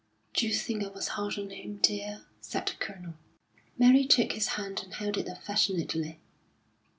"D'you 0.33 0.51
think 0.51 0.83
I 0.83 0.87
was 0.87 1.09
hard 1.09 1.37
on 1.37 1.51
him, 1.51 1.77
dear?" 1.77 2.25
said 2.41 2.65
the 2.65 2.73
Colonel. 2.73 3.13
Mary 3.77 4.03
took 4.03 4.31
his 4.31 4.47
hand 4.57 4.79
and 4.83 4.95
held 4.95 5.15
it 5.15 5.27
affectionately. 5.27 6.19